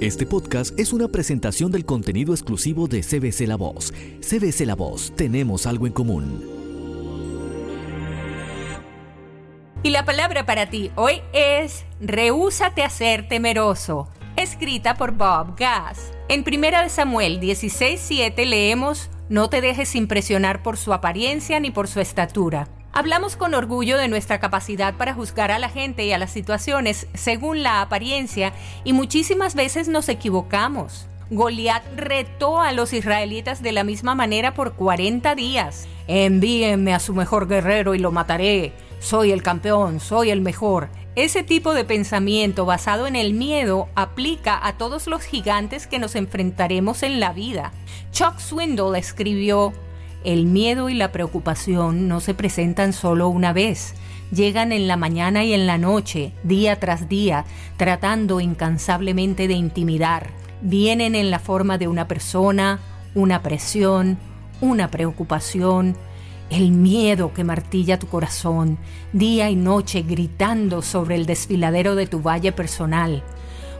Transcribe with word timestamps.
Este 0.00 0.26
podcast 0.26 0.78
es 0.78 0.92
una 0.92 1.08
presentación 1.08 1.72
del 1.72 1.86
contenido 1.86 2.34
exclusivo 2.34 2.86
de 2.86 3.00
CBC 3.00 3.48
La 3.48 3.56
Voz. 3.56 3.94
CBC 4.20 4.66
La 4.66 4.74
Voz, 4.74 5.10
tenemos 5.16 5.66
algo 5.66 5.86
en 5.86 5.94
común. 5.94 6.44
Y 9.82 9.88
la 9.88 10.04
palabra 10.04 10.44
para 10.44 10.68
ti 10.68 10.90
hoy 10.96 11.22
es 11.32 11.86
Rehúsate 11.98 12.82
a 12.82 12.90
ser 12.90 13.26
temeroso, 13.26 14.08
escrita 14.36 14.96
por 14.96 15.12
Bob 15.12 15.56
Gass. 15.56 16.12
En 16.28 16.44
1 16.46 16.90
Samuel 16.90 17.40
16:7 17.40 18.44
leemos: 18.44 19.08
No 19.30 19.48
te 19.48 19.62
dejes 19.62 19.94
impresionar 19.94 20.62
por 20.62 20.76
su 20.76 20.92
apariencia 20.92 21.58
ni 21.58 21.70
por 21.70 21.88
su 21.88 22.00
estatura. 22.00 22.68
Hablamos 22.96 23.36
con 23.36 23.52
orgullo 23.52 23.98
de 23.98 24.08
nuestra 24.08 24.40
capacidad 24.40 24.94
para 24.94 25.12
juzgar 25.12 25.50
a 25.50 25.58
la 25.58 25.68
gente 25.68 26.06
y 26.06 26.12
a 26.12 26.18
las 26.18 26.30
situaciones 26.30 27.08
según 27.12 27.62
la 27.62 27.82
apariencia 27.82 28.54
y 28.84 28.94
muchísimas 28.94 29.54
veces 29.54 29.88
nos 29.88 30.08
equivocamos. 30.08 31.06
Goliat 31.28 31.82
retó 31.94 32.62
a 32.62 32.72
los 32.72 32.94
israelitas 32.94 33.62
de 33.62 33.72
la 33.72 33.84
misma 33.84 34.14
manera 34.14 34.54
por 34.54 34.76
40 34.76 35.34
días. 35.34 35.86
Envíenme 36.06 36.94
a 36.94 36.98
su 36.98 37.12
mejor 37.12 37.48
guerrero 37.48 37.94
y 37.94 37.98
lo 37.98 38.12
mataré. 38.12 38.72
Soy 38.98 39.30
el 39.30 39.42
campeón, 39.42 40.00
soy 40.00 40.30
el 40.30 40.40
mejor. 40.40 40.88
Ese 41.16 41.42
tipo 41.42 41.74
de 41.74 41.84
pensamiento 41.84 42.64
basado 42.64 43.06
en 43.06 43.14
el 43.14 43.34
miedo 43.34 43.90
aplica 43.94 44.58
a 44.66 44.78
todos 44.78 45.06
los 45.06 45.20
gigantes 45.20 45.86
que 45.86 45.98
nos 45.98 46.14
enfrentaremos 46.14 47.02
en 47.02 47.20
la 47.20 47.34
vida. 47.34 47.74
Chuck 48.10 48.38
Swindoll 48.38 48.96
escribió, 48.96 49.74
el 50.24 50.46
miedo 50.46 50.88
y 50.88 50.94
la 50.94 51.12
preocupación 51.12 52.08
no 52.08 52.20
se 52.20 52.34
presentan 52.34 52.92
solo 52.92 53.28
una 53.28 53.52
vez, 53.52 53.94
llegan 54.32 54.72
en 54.72 54.88
la 54.88 54.96
mañana 54.96 55.44
y 55.44 55.52
en 55.52 55.66
la 55.66 55.78
noche, 55.78 56.32
día 56.42 56.80
tras 56.80 57.08
día, 57.08 57.44
tratando 57.76 58.40
incansablemente 58.40 59.48
de 59.48 59.54
intimidar. 59.54 60.30
Vienen 60.62 61.14
en 61.14 61.30
la 61.30 61.38
forma 61.38 61.78
de 61.78 61.88
una 61.88 62.08
persona, 62.08 62.80
una 63.14 63.42
presión, 63.42 64.18
una 64.60 64.90
preocupación, 64.90 65.96
el 66.50 66.70
miedo 66.70 67.32
que 67.34 67.44
martilla 67.44 67.98
tu 67.98 68.06
corazón, 68.06 68.78
día 69.12 69.50
y 69.50 69.56
noche 69.56 70.02
gritando 70.02 70.82
sobre 70.82 71.16
el 71.16 71.26
desfiladero 71.26 71.94
de 71.94 72.06
tu 72.06 72.22
valle 72.22 72.52
personal. 72.52 73.22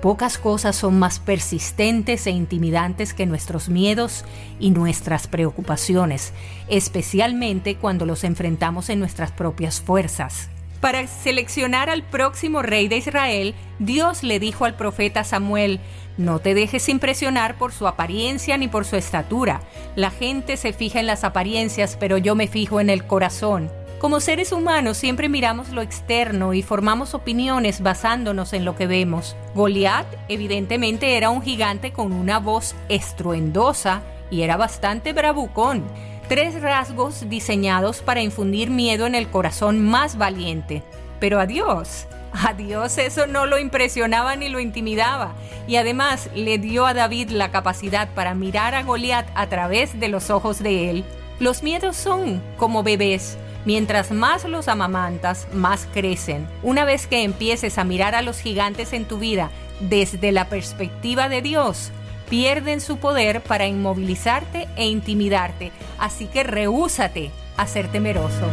Pocas 0.00 0.38
cosas 0.38 0.76
son 0.76 0.98
más 0.98 1.18
persistentes 1.18 2.26
e 2.26 2.30
intimidantes 2.30 3.12
que 3.12 3.26
nuestros 3.26 3.68
miedos 3.68 4.24
y 4.58 4.70
nuestras 4.70 5.26
preocupaciones, 5.26 6.32
especialmente 6.68 7.76
cuando 7.76 8.06
los 8.06 8.24
enfrentamos 8.24 8.88
en 8.88 8.98
nuestras 8.98 9.30
propias 9.30 9.82
fuerzas. 9.82 10.48
Para 10.80 11.06
seleccionar 11.06 11.90
al 11.90 12.02
próximo 12.02 12.62
rey 12.62 12.88
de 12.88 12.96
Israel, 12.96 13.54
Dios 13.78 14.22
le 14.22 14.40
dijo 14.40 14.64
al 14.64 14.74
profeta 14.74 15.22
Samuel, 15.24 15.80
no 16.16 16.38
te 16.38 16.54
dejes 16.54 16.88
impresionar 16.88 17.58
por 17.58 17.72
su 17.72 17.86
apariencia 17.86 18.56
ni 18.56 18.68
por 18.68 18.86
su 18.86 18.96
estatura. 18.96 19.60
La 19.96 20.10
gente 20.10 20.56
se 20.56 20.72
fija 20.72 20.98
en 20.98 21.06
las 21.06 21.24
apariencias, 21.24 21.98
pero 22.00 22.16
yo 22.16 22.34
me 22.34 22.48
fijo 22.48 22.80
en 22.80 22.88
el 22.88 23.06
corazón. 23.06 23.70
Como 24.00 24.20
seres 24.20 24.50
humanos 24.52 24.96
siempre 24.96 25.28
miramos 25.28 25.68
lo 25.68 25.82
externo 25.82 26.54
y 26.54 26.62
formamos 26.62 27.12
opiniones 27.12 27.82
basándonos 27.82 28.54
en 28.54 28.64
lo 28.64 28.74
que 28.74 28.86
vemos. 28.86 29.36
Goliat 29.54 30.06
evidentemente 30.28 31.18
era 31.18 31.28
un 31.28 31.42
gigante 31.42 31.92
con 31.92 32.14
una 32.14 32.38
voz 32.38 32.74
estruendosa 32.88 34.00
y 34.30 34.40
era 34.40 34.56
bastante 34.56 35.12
bravucón. 35.12 35.84
Tres 36.30 36.62
rasgos 36.62 37.28
diseñados 37.28 38.00
para 38.00 38.22
infundir 38.22 38.70
miedo 38.70 39.06
en 39.06 39.14
el 39.14 39.28
corazón 39.28 39.84
más 39.84 40.16
valiente. 40.16 40.82
Pero 41.18 41.38
a 41.38 41.44
Dios, 41.44 42.06
a 42.32 42.54
Dios 42.54 42.96
eso 42.96 43.26
no 43.26 43.44
lo 43.44 43.58
impresionaba 43.58 44.34
ni 44.34 44.48
lo 44.48 44.60
intimidaba. 44.60 45.34
Y 45.68 45.76
además 45.76 46.30
le 46.34 46.56
dio 46.56 46.86
a 46.86 46.94
David 46.94 47.32
la 47.32 47.50
capacidad 47.50 48.08
para 48.14 48.34
mirar 48.34 48.74
a 48.74 48.82
Goliat 48.82 49.28
a 49.34 49.46
través 49.50 50.00
de 50.00 50.08
los 50.08 50.30
ojos 50.30 50.62
de 50.62 50.88
él. 50.88 51.04
Los 51.38 51.62
miedos 51.62 51.96
son 51.96 52.42
como 52.56 52.82
bebés 52.82 53.36
Mientras 53.64 54.10
más 54.10 54.44
los 54.44 54.68
amamantas, 54.68 55.46
más 55.52 55.86
crecen. 55.92 56.48
Una 56.62 56.84
vez 56.84 57.06
que 57.06 57.24
empieces 57.24 57.78
a 57.78 57.84
mirar 57.84 58.14
a 58.14 58.22
los 58.22 58.40
gigantes 58.40 58.92
en 58.92 59.04
tu 59.04 59.18
vida 59.18 59.50
desde 59.80 60.32
la 60.32 60.48
perspectiva 60.48 61.28
de 61.28 61.42
Dios, 61.42 61.90
pierden 62.28 62.80
su 62.80 62.98
poder 62.98 63.42
para 63.42 63.66
inmovilizarte 63.66 64.68
e 64.76 64.86
intimidarte. 64.86 65.72
Así 65.98 66.26
que 66.26 66.42
rehúsate 66.42 67.30
a 67.56 67.66
ser 67.66 67.88
temeroso. 67.88 68.46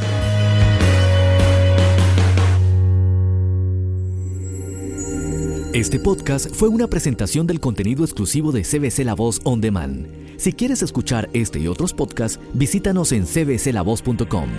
Este 5.73 5.99
podcast 5.99 6.49
fue 6.55 6.69
una 6.69 6.87
presentación 6.87 7.45
del 7.45 7.59
contenido 7.59 8.03
exclusivo 8.03 8.51
de 8.51 8.63
CBC 8.63 9.05
La 9.05 9.13
Voz 9.13 9.41
On 9.43 9.61
Demand. 9.61 10.07
Si 10.37 10.53
quieres 10.53 10.81
escuchar 10.81 11.29
este 11.33 11.59
y 11.59 11.67
otros 11.67 11.93
podcasts, 11.93 12.39
visítanos 12.53 13.11
en 13.11 13.25
cbclavoz.com. 13.25 14.49